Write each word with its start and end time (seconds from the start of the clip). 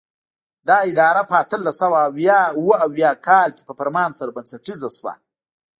دا 0.67 0.77
اداره 0.91 1.21
په 1.29 1.35
اتلس 1.43 1.75
سوه 1.81 1.99
اوه 2.57 2.75
اویا 2.85 3.11
کال 3.27 3.49
کې 3.57 3.63
په 3.67 3.73
فرمان 3.79 4.09
سره 4.19 4.33
بنسټیزه 4.37 4.89
شوه. 4.97 5.13